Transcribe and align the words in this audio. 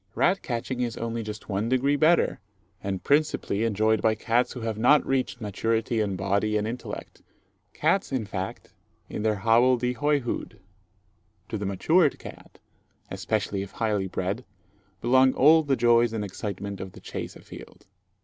Rat 0.15 0.41
catching 0.41 0.81
is 0.81 0.97
only 0.97 1.21
just 1.21 1.47
one 1.47 1.69
degree 1.69 1.95
better, 1.95 2.39
and 2.83 3.03
principally 3.03 3.63
enjoyed 3.63 4.01
by 4.01 4.15
cats 4.15 4.51
who 4.53 4.61
have 4.61 4.79
not 4.79 5.05
reached 5.05 5.39
maturity 5.39 5.99
in 6.01 6.15
body 6.15 6.57
and 6.57 6.67
intellect 6.67 7.21
cats, 7.75 8.11
in 8.11 8.25
fact, 8.25 8.73
in 9.09 9.21
their 9.21 9.35
hobble 9.35 9.77
de 9.77 9.93
hoy 9.93 10.19
hood. 10.21 10.59
To 11.49 11.57
the 11.59 11.67
matured 11.67 12.17
cat, 12.17 12.57
especially 13.11 13.61
if 13.61 13.73
highly 13.73 14.07
bred, 14.07 14.43
belong 15.01 15.35
all 15.35 15.61
the 15.61 15.75
joys 15.75 16.13
and 16.13 16.25
excitement 16.25 16.81
of 16.81 16.93
the 16.93 16.99
chase 16.99 17.35
a 17.35 17.41
field. 17.41 17.85